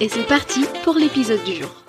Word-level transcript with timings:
et 0.00 0.08
c'est 0.08 0.26
parti 0.26 0.64
pour 0.84 0.94
l'épisode 0.94 1.42
du 1.44 1.54
jour. 1.54 1.84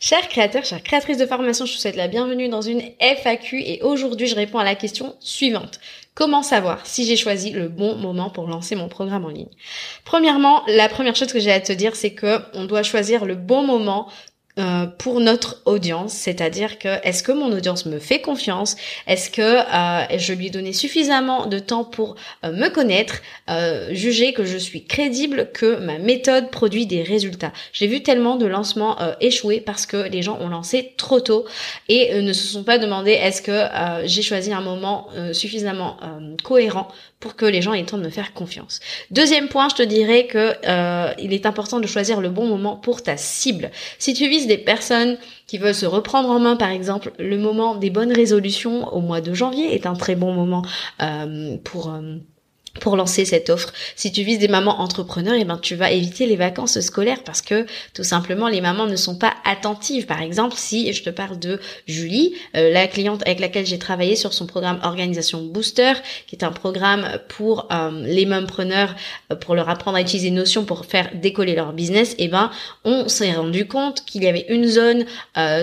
Chers 0.00 0.28
créateurs, 0.28 0.64
chères 0.64 0.82
créatrices 0.82 1.18
de 1.18 1.26
formation, 1.26 1.64
je 1.64 1.72
vous 1.72 1.78
souhaite 1.78 1.96
la 1.96 2.08
bienvenue 2.08 2.48
dans 2.48 2.60
une 2.60 2.82
FAQ 2.98 3.60
et 3.60 3.82
aujourd'hui 3.82 4.26
je 4.26 4.34
réponds 4.34 4.58
à 4.58 4.64
la 4.64 4.74
question 4.74 5.14
suivante. 5.20 5.78
Comment 6.14 6.42
savoir 6.42 6.84
si 6.86 7.04
j'ai 7.04 7.16
choisi 7.16 7.50
le 7.50 7.68
bon 7.68 7.94
moment 7.96 8.30
pour 8.30 8.48
lancer 8.48 8.74
mon 8.74 8.88
programme 8.88 9.24
en 9.24 9.28
ligne? 9.28 9.50
Premièrement, 10.04 10.62
la 10.66 10.88
première 10.88 11.14
chose 11.14 11.32
que 11.32 11.38
j'ai 11.38 11.52
à 11.52 11.60
te 11.60 11.72
dire, 11.72 11.94
c'est 11.94 12.14
que 12.14 12.40
on 12.54 12.64
doit 12.64 12.82
choisir 12.82 13.24
le 13.24 13.36
bon 13.36 13.62
moment 13.62 14.08
euh, 14.58 14.86
pour 14.86 15.20
notre 15.20 15.62
audience, 15.66 16.12
c'est-à-dire 16.12 16.80
que 16.80 16.88
est-ce 17.06 17.22
que 17.22 17.30
mon 17.30 17.52
audience 17.52 17.86
me 17.86 18.00
fait 18.00 18.20
confiance? 18.20 18.74
Est-ce 19.06 19.30
que 19.30 19.40
euh, 19.40 20.18
je 20.18 20.32
lui 20.32 20.48
ai 20.48 20.50
donné 20.50 20.72
suffisamment 20.72 21.46
de 21.46 21.60
temps 21.60 21.84
pour 21.84 22.16
euh, 22.44 22.50
me 22.50 22.68
connaître, 22.68 23.22
juger 23.90 24.32
que 24.32 24.44
je 24.44 24.58
suis 24.58 24.84
crédible, 24.84 25.50
que 25.52 25.76
ma 25.76 25.98
méthode 25.98 26.50
produit 26.50 26.86
des 26.86 27.02
résultats? 27.02 27.52
J'ai 27.72 27.86
vu 27.86 28.02
tellement 28.02 28.36
de 28.36 28.46
lancements 28.46 28.96
échouer 29.20 29.60
parce 29.60 29.86
que 29.86 29.96
les 29.96 30.22
gens 30.22 30.38
ont 30.40 30.48
lancé 30.48 30.94
trop 30.96 31.20
tôt 31.20 31.46
et 31.88 32.20
ne 32.20 32.32
se 32.32 32.46
sont 32.46 32.64
pas 32.64 32.78
demandé 32.78 33.12
est-ce 33.12 33.42
que 33.42 33.64
j'ai 34.06 34.22
choisi 34.22 34.52
un 34.52 34.60
moment 34.60 35.08
suffisamment 35.32 35.96
cohérent 36.42 36.88
pour 37.20 37.36
que 37.36 37.46
les 37.46 37.62
gens 37.62 37.72
aient 37.72 37.80
le 37.80 37.86
temps 37.86 37.98
de 37.98 38.04
me 38.04 38.10
faire 38.10 38.32
confiance. 38.32 38.80
Deuxième 39.10 39.48
point, 39.48 39.68
je 39.68 39.76
te 39.76 39.82
dirais 39.82 40.26
que 40.26 40.54
il 41.20 41.32
est 41.32 41.46
important 41.46 41.80
de 41.80 41.86
choisir 41.86 42.20
le 42.20 42.28
bon 42.28 42.46
moment 42.46 42.76
pour 42.76 43.02
ta 43.02 43.16
cible. 43.16 43.70
Si 43.98 44.14
tu 44.14 44.28
vises 44.28 44.47
des 44.48 44.58
personnes 44.58 45.16
qui 45.46 45.58
veulent 45.58 45.74
se 45.74 45.86
reprendre 45.86 46.28
en 46.30 46.40
main, 46.40 46.56
par 46.56 46.70
exemple, 46.70 47.12
le 47.18 47.38
moment 47.38 47.76
des 47.76 47.90
bonnes 47.90 48.12
résolutions 48.12 48.92
au 48.92 49.00
mois 49.00 49.20
de 49.20 49.32
janvier 49.34 49.74
est 49.74 49.86
un 49.86 49.94
très 49.94 50.16
bon 50.16 50.32
moment 50.32 50.62
euh, 51.00 51.56
pour... 51.62 51.90
Euh, 51.90 52.16
pour 52.78 52.96
lancer 52.96 53.24
cette 53.24 53.50
offre. 53.50 53.72
Si 53.96 54.12
tu 54.12 54.22
vises 54.22 54.38
des 54.38 54.48
mamans 54.48 54.80
entrepreneurs, 54.80 55.36
eh 55.38 55.44
ben 55.44 55.58
tu 55.58 55.74
vas 55.74 55.90
éviter 55.90 56.26
les 56.26 56.36
vacances 56.36 56.80
scolaires 56.80 57.22
parce 57.24 57.42
que 57.42 57.66
tout 57.94 58.04
simplement 58.04 58.48
les 58.48 58.60
mamans 58.60 58.86
ne 58.86 58.96
sont 58.96 59.16
pas 59.16 59.34
attentives. 59.44 60.06
Par 60.06 60.22
exemple, 60.22 60.54
si 60.56 60.92
je 60.92 61.02
te 61.02 61.10
parle 61.10 61.38
de 61.38 61.60
Julie, 61.86 62.34
euh, 62.56 62.72
la 62.72 62.86
cliente 62.86 63.22
avec 63.26 63.40
laquelle 63.40 63.66
j'ai 63.66 63.78
travaillé 63.78 64.16
sur 64.16 64.32
son 64.32 64.46
programme 64.46 64.80
Organisation 64.82 65.42
Booster, 65.42 65.92
qui 66.26 66.36
est 66.36 66.44
un 66.44 66.52
programme 66.52 67.06
pour 67.28 67.68
euh, 67.72 67.90
les 68.04 68.26
mompreneurs 68.26 68.94
euh, 69.32 69.36
pour 69.36 69.54
leur 69.54 69.68
apprendre 69.68 69.96
à 69.96 70.00
utiliser 70.00 70.30
Notion 70.30 70.64
pour 70.64 70.86
faire 70.86 71.10
décoller 71.14 71.54
leur 71.54 71.72
business, 71.72 72.14
eh 72.18 72.28
ben 72.28 72.50
on 72.84 73.08
s'est 73.08 73.32
rendu 73.32 73.66
compte 73.66 74.04
qu'il 74.04 74.22
y 74.22 74.28
avait 74.28 74.46
une 74.48 74.66
zone 74.66 75.04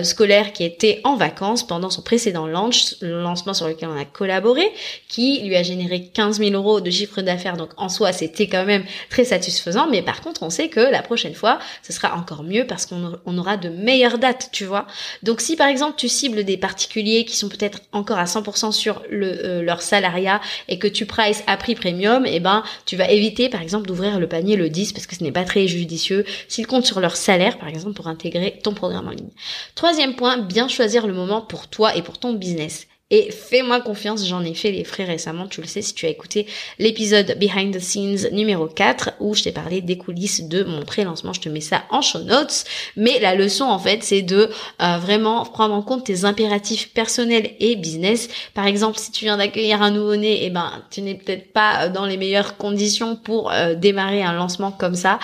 scolaire 0.02 0.52
qui 0.52 0.64
était 0.64 1.00
en 1.04 1.16
vacances 1.16 1.66
pendant 1.66 1.90
son 1.90 2.02
précédent 2.02 2.46
launch, 2.46 2.96
lancement 3.00 3.54
sur 3.54 3.68
lequel 3.68 3.88
on 3.88 3.98
a 3.98 4.04
collaboré, 4.04 4.72
qui 5.08 5.40
lui 5.42 5.56
a 5.56 5.62
généré 5.62 6.10
15 6.12 6.38
000 6.38 6.50
euros 6.52 6.80
de 6.80 6.90
chiffre 6.90 7.05
d'affaires. 7.22 7.56
Donc 7.56 7.70
en 7.76 7.88
soi, 7.88 8.12
c'était 8.12 8.48
quand 8.48 8.64
même 8.64 8.84
très 9.10 9.24
satisfaisant. 9.24 9.88
Mais 9.88 10.02
par 10.02 10.20
contre, 10.20 10.42
on 10.42 10.50
sait 10.50 10.68
que 10.68 10.80
la 10.80 11.02
prochaine 11.02 11.34
fois, 11.34 11.58
ce 11.82 11.92
sera 11.92 12.16
encore 12.16 12.42
mieux 12.42 12.66
parce 12.66 12.86
qu'on 12.86 13.38
aura 13.38 13.56
de 13.56 13.68
meilleures 13.68 14.18
dates, 14.18 14.50
tu 14.52 14.64
vois. 14.64 14.86
Donc 15.22 15.40
si 15.40 15.56
par 15.56 15.68
exemple 15.68 15.94
tu 15.96 16.08
cibles 16.08 16.44
des 16.44 16.56
particuliers 16.56 17.24
qui 17.24 17.36
sont 17.36 17.48
peut-être 17.48 17.80
encore 17.92 18.18
à 18.18 18.24
100% 18.24 18.72
sur 18.72 19.02
le, 19.10 19.44
euh, 19.44 19.62
leur 19.62 19.82
salariat 19.82 20.40
et 20.68 20.78
que 20.78 20.88
tu 20.88 21.06
prices 21.06 21.42
à 21.46 21.56
prix 21.56 21.74
premium, 21.74 22.26
et 22.26 22.36
eh 22.36 22.40
ben 22.40 22.62
tu 22.84 22.96
vas 22.96 23.10
éviter 23.10 23.48
par 23.48 23.62
exemple 23.62 23.86
d'ouvrir 23.86 24.18
le 24.18 24.28
panier 24.28 24.56
le 24.56 24.68
10 24.68 24.92
parce 24.92 25.06
que 25.06 25.16
ce 25.16 25.22
n'est 25.22 25.32
pas 25.32 25.44
très 25.44 25.66
judicieux 25.66 26.24
s'ils 26.48 26.66
comptent 26.66 26.86
sur 26.86 27.00
leur 27.00 27.16
salaire 27.16 27.58
par 27.58 27.68
exemple 27.68 27.94
pour 27.94 28.06
intégrer 28.08 28.58
ton 28.62 28.74
programme 28.74 29.08
en 29.08 29.12
ligne. 29.12 29.30
Troisième 29.74 30.16
point, 30.16 30.38
bien 30.38 30.68
choisir 30.68 31.06
le 31.06 31.12
moment 31.12 31.40
pour 31.40 31.68
toi 31.68 31.96
et 31.96 32.02
pour 32.02 32.18
ton 32.18 32.32
business. 32.32 32.86
Et 33.12 33.30
fais-moi 33.30 33.80
confiance, 33.82 34.26
j'en 34.26 34.42
ai 34.42 34.52
fait 34.52 34.72
les 34.72 34.82
frais 34.82 35.04
récemment, 35.04 35.46
tu 35.46 35.60
le 35.60 35.68
sais 35.68 35.80
si 35.80 35.94
tu 35.94 36.06
as 36.06 36.08
écouté 36.08 36.44
l'épisode 36.80 37.36
Behind 37.38 37.72
the 37.72 37.78
Scenes 37.78 38.32
numéro 38.32 38.66
4 38.66 39.12
où 39.20 39.32
je 39.32 39.44
t'ai 39.44 39.52
parlé 39.52 39.80
des 39.80 39.96
coulisses 39.96 40.48
de 40.48 40.64
mon 40.64 40.82
pré-lancement, 40.82 41.32
je 41.32 41.40
te 41.40 41.48
mets 41.48 41.60
ça 41.60 41.84
en 41.90 42.02
show 42.02 42.18
notes. 42.18 42.64
Mais 42.96 43.20
la 43.20 43.36
leçon 43.36 43.62
en 43.66 43.78
fait 43.78 44.02
c'est 44.02 44.22
de 44.22 44.50
euh, 44.82 44.98
vraiment 44.98 45.44
prendre 45.44 45.72
en 45.72 45.82
compte 45.82 46.02
tes 46.02 46.24
impératifs 46.24 46.92
personnels 46.94 47.52
et 47.60 47.76
business. 47.76 48.26
Par 48.54 48.66
exemple 48.66 48.98
si 48.98 49.12
tu 49.12 49.24
viens 49.24 49.36
d'accueillir 49.36 49.82
un 49.82 49.92
nouveau-né, 49.92 50.44
eh 50.44 50.50
ben 50.50 50.72
tu 50.90 51.00
n'es 51.00 51.14
peut-être 51.14 51.52
pas 51.52 51.84
euh, 51.84 51.88
dans 51.88 52.06
les 52.06 52.16
meilleures 52.16 52.56
conditions 52.56 53.14
pour 53.14 53.52
euh, 53.52 53.76
démarrer 53.76 54.24
un 54.24 54.32
lancement 54.32 54.72
comme 54.72 54.96
ça. 54.96 55.20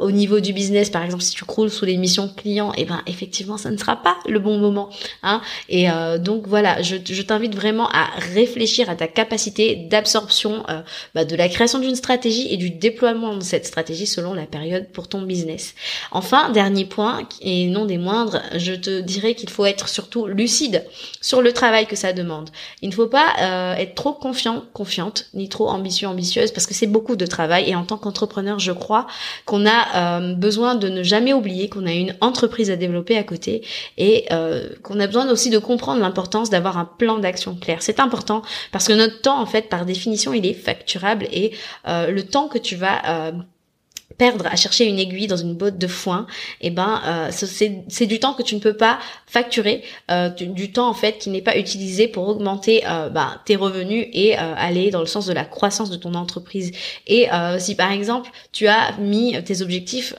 au 0.00 0.10
niveau 0.10 0.40
du 0.40 0.52
business 0.52 0.90
par 0.90 1.02
exemple 1.02 1.22
si 1.22 1.34
tu 1.34 1.46
croules 1.46 1.70
sous 1.70 1.86
les 1.86 1.96
missions 1.96 2.28
clients, 2.28 2.74
eh 2.76 2.84
ben 2.84 3.00
effectivement 3.06 3.56
ça 3.56 3.70
ne 3.70 3.78
sera 3.78 3.96
pas 3.96 4.18
le 4.28 4.38
bon 4.38 4.58
moment. 4.58 4.90
Hein 5.22 5.40
et 5.70 5.88
donc 6.18 6.46
voilà, 6.46 6.82
je, 6.89 6.89
t'invite 6.96 7.54
vraiment 7.54 7.88
à 7.88 8.06
réfléchir 8.16 8.90
à 8.90 8.96
ta 8.96 9.06
capacité 9.06 9.76
d'absorption 9.76 10.64
euh, 10.68 10.80
bah, 11.14 11.24
de 11.24 11.36
la 11.36 11.48
création 11.48 11.78
d'une 11.78 11.94
stratégie 11.94 12.52
et 12.52 12.56
du 12.56 12.70
déploiement 12.70 13.36
de 13.36 13.42
cette 13.42 13.66
stratégie 13.66 14.06
selon 14.06 14.34
la 14.34 14.46
période 14.46 14.88
pour 14.88 15.08
ton 15.08 15.22
business. 15.22 15.74
Enfin, 16.10 16.50
dernier 16.50 16.84
point, 16.84 17.22
et 17.40 17.66
non 17.66 17.84
des 17.84 17.98
moindres, 17.98 18.42
je 18.56 18.72
te 18.72 19.00
dirais 19.00 19.34
qu'il 19.34 19.50
faut 19.50 19.64
être 19.64 19.88
surtout 19.88 20.26
lucide 20.26 20.84
sur 21.20 21.42
le 21.42 21.52
travail 21.52 21.86
que 21.86 21.96
ça 21.96 22.12
demande. 22.12 22.50
Il 22.82 22.88
ne 22.88 22.94
faut 22.94 23.06
pas 23.06 23.34
euh, 23.40 23.74
être 23.74 23.94
trop 23.94 24.12
confiant, 24.12 24.64
confiante, 24.72 25.26
ni 25.34 25.48
trop 25.48 25.68
ambitieux, 25.68 26.08
ambitieuse, 26.08 26.50
parce 26.52 26.66
que 26.66 26.74
c'est 26.74 26.86
beaucoup 26.86 27.16
de 27.16 27.26
travail. 27.26 27.70
Et 27.70 27.74
en 27.74 27.84
tant 27.84 27.96
qu'entrepreneur, 27.96 28.58
je 28.58 28.72
crois 28.72 29.06
qu'on 29.46 29.66
a 29.66 30.20
euh, 30.20 30.34
besoin 30.34 30.74
de 30.74 30.88
ne 30.88 31.02
jamais 31.02 31.32
oublier 31.32 31.68
qu'on 31.68 31.86
a 31.86 31.92
une 31.92 32.14
entreprise 32.20 32.70
à 32.70 32.76
développer 32.76 33.16
à 33.16 33.22
côté 33.22 33.62
et 33.98 34.26
qu'on 34.82 35.00
a 35.00 35.06
besoin 35.06 35.30
aussi 35.30 35.50
de 35.50 35.58
comprendre 35.58 36.00
l'importance 36.00 36.50
d'avoir 36.50 36.78
plan 36.84 37.18
d'action 37.18 37.54
clair. 37.54 37.82
C'est 37.82 38.00
important 38.00 38.42
parce 38.72 38.86
que 38.88 38.92
notre 38.92 39.20
temps, 39.20 39.40
en 39.40 39.46
fait, 39.46 39.68
par 39.68 39.84
définition, 39.84 40.32
il 40.32 40.46
est 40.46 40.54
facturable 40.54 41.26
et 41.32 41.52
euh, 41.88 42.10
le 42.10 42.24
temps 42.24 42.48
que 42.48 42.58
tu 42.58 42.76
vas 42.76 43.28
euh, 43.28 43.32
perdre 44.18 44.46
à 44.46 44.56
chercher 44.56 44.86
une 44.86 44.98
aiguille 44.98 45.26
dans 45.26 45.36
une 45.36 45.54
botte 45.54 45.78
de 45.78 45.86
foin, 45.86 46.26
eh 46.60 46.70
ben 46.70 47.00
euh, 47.06 47.30
c'est 47.32 48.06
du 48.06 48.18
temps 48.18 48.34
que 48.34 48.42
tu 48.42 48.54
ne 48.54 48.60
peux 48.60 48.76
pas 48.76 48.98
facturer, 49.30 49.82
euh, 50.10 50.28
du, 50.28 50.72
temps 50.72 50.88
en 50.88 50.94
fait 50.94 51.18
qui 51.18 51.30
n'est 51.30 51.40
pas 51.40 51.56
utilisé 51.56 52.08
pour 52.08 52.28
augmenter 52.28 52.82
euh, 52.88 53.08
bah, 53.08 53.40
tes 53.44 53.54
revenus 53.54 54.08
et 54.12 54.36
euh, 54.36 54.54
aller 54.56 54.90
dans 54.90 54.98
le 54.98 55.06
sens 55.06 55.26
de 55.26 55.32
la 55.32 55.44
croissance 55.44 55.88
de 55.88 55.96
ton 55.96 56.14
entreprise. 56.14 56.72
Et 57.06 57.28
si 57.58 57.74
par 57.76 57.92
exemple 57.92 58.30
tu 58.52 58.66
as 58.66 58.96
mis 58.98 59.42
tes 59.44 59.62
objectifs 59.62 60.14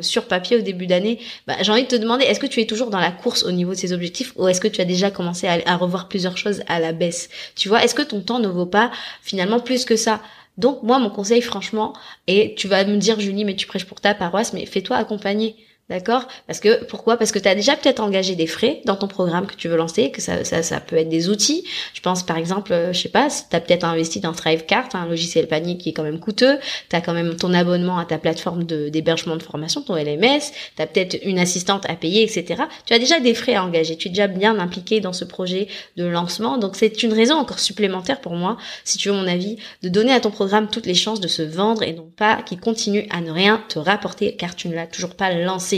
sur 0.00 0.26
papier 0.26 0.56
au 0.56 0.60
début 0.60 0.86
d'année, 0.86 1.18
bah, 1.46 1.54
j'ai 1.60 1.70
envie 1.70 1.82
de 1.82 1.88
te 1.88 1.96
demander 1.96 2.24
est-ce 2.24 2.40
que 2.40 2.46
tu 2.46 2.60
es 2.60 2.66
toujours 2.66 2.90
dans 2.90 3.00
la 3.00 3.10
course 3.10 3.44
au 3.44 3.52
niveau 3.52 3.72
de 3.72 3.78
ces 3.78 3.92
objectifs 3.92 4.32
ou 4.36 4.48
est-ce 4.48 4.60
que 4.60 4.68
tu 4.68 4.80
as 4.80 4.84
déjà 4.84 5.10
commencé 5.10 5.46
à 5.46 5.76
revoir 5.76 6.08
plusieurs 6.08 6.38
choses 6.38 6.62
à 6.66 6.80
la 6.80 6.92
baisse? 6.92 7.28
Tu 7.56 7.68
vois, 7.68 7.84
est-ce 7.84 7.94
que 7.94 8.02
ton 8.02 8.20
temps 8.20 8.38
ne 8.38 8.48
vaut 8.48 8.66
pas 8.66 8.90
finalement 9.22 9.60
plus 9.60 9.84
que 9.84 9.96
ça? 9.96 10.20
Donc 10.56 10.82
moi, 10.82 10.98
mon 10.98 11.10
conseil, 11.10 11.42
franchement, 11.42 11.94
et 12.26 12.54
tu 12.56 12.68
vas 12.68 12.84
me 12.84 12.96
dire, 12.96 13.18
Julie, 13.20 13.44
mais 13.44 13.56
tu 13.56 13.66
prêches 13.66 13.86
pour 13.86 14.00
ta 14.00 14.14
paroisse, 14.14 14.52
mais 14.52 14.66
fais-toi 14.66 14.96
accompagner. 14.96 15.56
D'accord? 15.90 16.26
Parce 16.46 16.60
que 16.60 16.82
pourquoi? 16.86 17.18
Parce 17.18 17.30
que 17.30 17.38
tu 17.38 17.46
as 17.46 17.54
déjà 17.54 17.76
peut-être 17.76 18.00
engagé 18.00 18.36
des 18.36 18.46
frais 18.46 18.80
dans 18.86 18.96
ton 18.96 19.06
programme 19.06 19.46
que 19.46 19.54
tu 19.54 19.68
veux 19.68 19.76
lancer, 19.76 20.10
que 20.10 20.22
ça, 20.22 20.42
ça, 20.42 20.62
ça 20.62 20.80
peut 20.80 20.96
être 20.96 21.10
des 21.10 21.28
outils. 21.28 21.62
Je 21.92 22.00
pense 22.00 22.22
par 22.22 22.38
exemple, 22.38 22.72
euh, 22.72 22.94
je 22.94 23.02
sais 23.02 23.10
pas, 23.10 23.28
si 23.28 23.46
tu 23.50 23.54
as 23.54 23.60
peut-être 23.60 23.84
investi 23.84 24.18
dans 24.20 24.32
Thrivecart, 24.32 24.88
un 24.94 25.06
logiciel 25.06 25.46
panier 25.46 25.76
qui 25.76 25.90
est 25.90 25.92
quand 25.92 26.02
même 26.02 26.20
coûteux, 26.20 26.56
tu 26.88 26.96
as 26.96 27.02
quand 27.02 27.12
même 27.12 27.36
ton 27.36 27.52
abonnement 27.52 27.98
à 27.98 28.06
ta 28.06 28.16
plateforme 28.16 28.64
d'hébergement 28.64 29.36
de, 29.36 29.42
formation, 29.42 29.82
ton 29.82 29.94
LMS, 29.94 30.40
tu 30.74 30.80
as 30.80 30.86
peut-être 30.86 31.18
une 31.22 31.38
assistante 31.38 31.84
à 31.90 31.96
payer, 31.96 32.22
etc. 32.22 32.62
Tu 32.86 32.94
as 32.94 32.98
déjà 32.98 33.20
des 33.20 33.34
frais 33.34 33.54
à 33.54 33.62
engager, 33.62 33.98
tu 33.98 34.08
es 34.08 34.10
déjà 34.10 34.26
bien 34.26 34.58
impliqué 34.58 35.00
dans 35.00 35.12
ce 35.12 35.26
projet 35.26 35.68
de 35.98 36.04
lancement. 36.06 36.56
Donc 36.56 36.76
c'est 36.76 37.02
une 37.02 37.12
raison 37.12 37.34
encore 37.34 37.58
supplémentaire 37.58 38.22
pour 38.22 38.32
moi, 38.36 38.56
si 38.84 38.96
tu 38.96 39.10
veux 39.10 39.14
mon 39.14 39.26
avis, 39.26 39.58
de 39.82 39.90
donner 39.90 40.14
à 40.14 40.20
ton 40.20 40.30
programme 40.30 40.68
toutes 40.70 40.86
les 40.86 40.94
chances 40.94 41.20
de 41.20 41.28
se 41.28 41.42
vendre 41.42 41.82
et 41.82 41.92
non 41.92 42.10
pas 42.16 42.40
qu'il 42.40 42.58
continue 42.58 43.06
à 43.10 43.20
ne 43.20 43.30
rien 43.30 43.62
te 43.68 43.78
rapporter 43.78 44.34
car 44.36 44.56
tu 44.56 44.68
ne 44.68 44.74
l'as 44.74 44.86
toujours 44.86 45.14
pas 45.14 45.30
lancé 45.34 45.73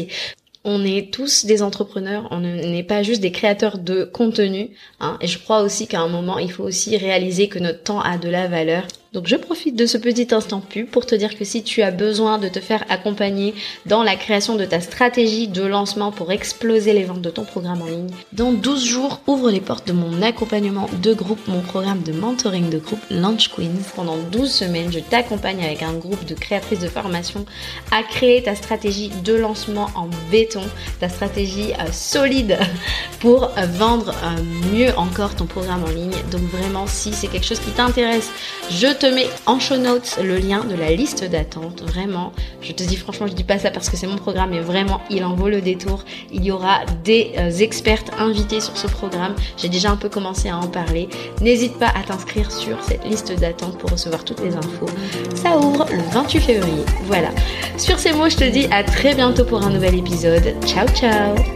on 0.65 0.85
est 0.85 1.13
tous 1.13 1.47
des 1.47 1.63
entrepreneurs, 1.63 2.27
on 2.33 2.41
n'est 2.41 2.83
pas 2.83 3.05
juste 3.05 3.21
des 3.21 3.31
créateurs 3.31 3.79
de 3.79 4.03
contenu. 4.03 4.71
Hein, 4.99 5.17
et 5.21 5.29
je 5.29 5.39
crois 5.39 5.63
aussi 5.63 5.87
qu'à 5.87 6.01
un 6.01 6.09
moment, 6.09 6.39
il 6.39 6.51
faut 6.51 6.65
aussi 6.65 6.97
réaliser 6.97 7.49
que 7.49 7.61
notre 7.61 7.85
temps 7.85 8.01
a 8.01 8.19
de 8.19 8.29
la 8.29 8.49
valeur 8.49 8.83
Donc 9.17 9.29
je 9.29 9.37
profite 9.37 9.75
de 9.77 9.87
ce 9.87 9.97
petit 9.97 10.29
instant 10.35 10.61
pub 10.61 10.89
pour 10.89 11.07
te 11.07 11.15
dire 11.15 11.39
que 11.39 11.45
si 11.47 11.63
tu 11.63 11.81
as 11.81 11.91
besoin 11.91 12.37
de 12.37 12.49
te 12.49 12.61
faire 12.61 12.85
accompagner 12.91 13.55
dans 13.87 14.03
la 14.03 14.15
création 14.15 14.57
de 14.57 14.67
ta 14.67 14.83
stratégie 14.83 15.49
de 15.49 15.63
lancement 15.63 16.13
pour 16.13 16.33
exploser 16.33 16.93
les 16.93 17.05
ventes 17.05 17.23
de 17.23 17.31
ton 17.31 17.45
programme 17.45 17.81
en 17.81 17.87
ligne, 17.87 18.11
dans 18.35 18.53
12 18.53 18.85
jours, 18.85 19.23
ouvre 19.27 19.51
les 19.51 19.63
portes 19.63 19.89
de 19.89 19.95
mon 19.95 20.21
accompagnement 20.21 20.91
de 21.03 21.15
groupe, 21.15 21.41
mon 21.49 21.63
programme 21.63 22.03
de 22.03 22.13
mentoring 22.13 22.69
de 22.69 22.77
groupe 22.77 23.01
Launch 23.09 23.49
Queens. 23.49 23.91
Pendant 23.95 24.19
12 24.19 24.53
semaines, 24.53 24.93
je 24.93 24.99
t'accompagne 24.99 25.65
avec 25.65 25.83
un 25.83 25.95
groupe 25.95 26.27
de 26.27 26.35
créatrices 26.35 26.81
de 26.81 26.89
formation 26.89 27.47
à 27.93 28.03
créer 28.03 28.43
ta 28.43 28.55
stratégie 28.55 29.11
de 29.25 29.33
lancement 29.33 29.89
en 29.95 30.11
béton, 30.31 30.61
ta 31.01 31.09
stratégie 31.09 31.73
euh, 31.81 31.91
solide 31.91 32.59
pour 33.21 33.45
euh, 33.45 33.65
vendre 33.79 34.11
euh, 34.11 34.75
mieux 34.75 34.93
encore 34.99 35.35
ton 35.35 35.47
programme 35.47 35.85
en 35.85 35.91
ligne. 35.91 36.13
Donc 36.31 36.43
vraiment, 36.51 36.87
si 36.87 37.15
c'est 37.15 37.29
quelque 37.29 37.47
chose 37.47 37.61
qui 37.61 37.71
t'intéresse, 37.71 38.29
je 38.71 38.89
te 39.09 39.15
mets 39.15 39.29
en 39.47 39.61
show 39.61 39.77
notes 39.77 40.19
le 40.23 40.39
lien 40.39 40.65
de 40.65 40.75
la 40.75 40.91
liste 40.91 41.25
d'attente. 41.25 41.83
Vraiment, 41.83 42.33
je 42.61 42.73
te 42.73 42.83
dis 42.83 42.97
franchement, 42.97 43.27
je 43.27 43.35
dis 43.35 43.45
pas 43.45 43.59
ça 43.59 43.71
parce 43.71 43.89
que 43.89 43.97
c'est 43.97 44.07
mon 44.07 44.17
programme, 44.17 44.51
mais 44.51 44.61
vraiment, 44.61 45.01
il 45.11 45.25
en 45.25 45.35
vaut 45.35 45.49
le 45.49 45.61
détour. 45.61 46.05
Il 46.33 46.45
y 46.45 46.51
aura 46.51 46.81
des 47.05 47.33
expertes 47.63 48.11
invités 48.19 48.61
sur 48.61 48.77
ce 48.77 48.87
programme. 48.89 49.35
J'ai 49.57 49.69
déjà 49.69 49.91
un 49.91 49.97
peu 49.97 50.09
commencé 50.09 50.49
à 50.49 50.59
en 50.59 50.67
parler. 50.67 51.09
N'hésite 51.41 51.79
pas 51.79 51.93
à 51.95 52.03
t'inscrire 52.03 52.51
sur 52.51 52.83
cette 52.83 53.05
liste 53.05 53.33
d'attente 53.39 53.79
pour 53.79 53.91
recevoir 53.91 54.25
toutes 54.25 54.41
les 54.41 54.57
infos. 54.57 54.89
Ça 55.35 55.57
ouvre 55.57 55.87
le 55.93 56.03
28 56.13 56.41
février. 56.41 56.85
Voilà. 57.05 57.29
Sur 57.77 57.99
ces 57.99 58.13
mots, 58.13 58.29
je 58.29 58.37
te 58.37 58.45
dis 58.45 58.67
à 58.73 58.83
très 58.83 59.15
bientôt 59.15 59.45
pour 59.45 59.63
un 59.63 59.71
nouvel 59.71 59.97
épisode. 59.97 60.55
Ciao 60.67 60.89
ciao 60.89 61.56